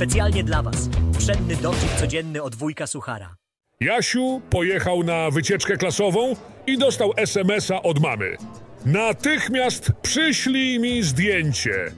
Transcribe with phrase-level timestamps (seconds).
[0.00, 0.88] Specjalnie dla was.
[1.18, 3.34] Pszenny dowcip codzienny od wujka Suchara.
[3.80, 6.36] Jasiu pojechał na wycieczkę klasową
[6.66, 8.36] i dostał SMS-a od mamy.
[8.86, 11.92] Natychmiast przyślij mi zdjęcie.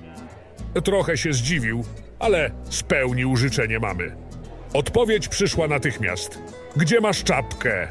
[0.85, 1.85] Trochę się zdziwił,
[2.19, 4.16] ale spełnił życzenie mamy.
[4.72, 6.38] Odpowiedź przyszła natychmiast.
[6.76, 7.88] Gdzie masz czapkę?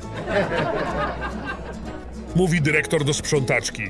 [2.36, 3.84] Mówi dyrektor do sprzątaczki.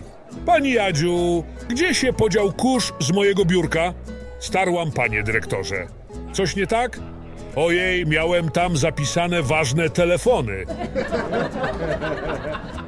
[0.46, 3.94] Pani Jadziu, gdzie się podział kurz z mojego biurka?
[4.42, 5.88] Starłam, panie dyrektorze.
[6.34, 7.00] Coś nie tak?
[7.56, 10.66] Ojej, miałem tam zapisane ważne telefony.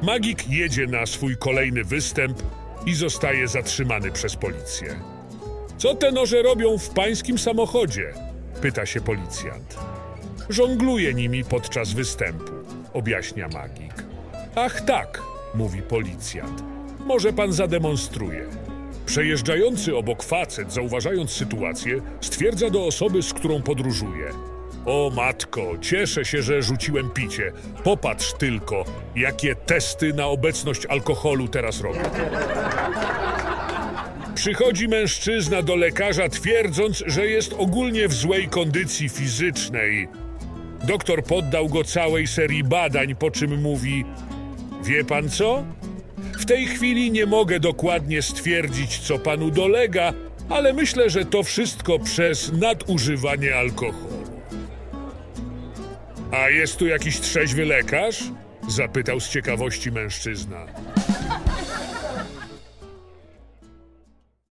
[0.02, 2.42] Magik jedzie na swój kolejny występ
[2.86, 5.00] i zostaje zatrzymany przez policję.
[5.78, 8.12] Co te noże robią w pańskim samochodzie?
[8.60, 9.76] Pyta się policjant.
[10.48, 12.52] Żongluje nimi podczas występu,
[12.92, 14.04] objaśnia magik.
[14.54, 15.22] Ach tak,
[15.54, 16.62] mówi policjant.
[17.06, 18.46] Może pan zademonstruje.
[19.06, 24.30] Przejeżdżający obok facet, zauważając sytuację, stwierdza do osoby, z którą podróżuje.
[24.86, 27.52] O matko, cieszę się, że rzuciłem picie.
[27.84, 28.84] Popatrz tylko,
[29.16, 32.00] jakie testy na obecność alkoholu teraz robię.
[34.34, 40.08] Przychodzi mężczyzna do lekarza, twierdząc, że jest ogólnie w złej kondycji fizycznej.
[40.86, 44.04] Doktor poddał go całej serii badań, po czym mówi:
[44.84, 45.64] Wie pan co?
[46.38, 50.12] W tej chwili nie mogę dokładnie stwierdzić, co panu dolega,
[50.48, 54.24] ale myślę, że to wszystko przez nadużywanie alkoholu.
[56.32, 58.22] A jest tu jakiś trzeźwy lekarz?
[58.68, 60.66] Zapytał z ciekawości mężczyzna.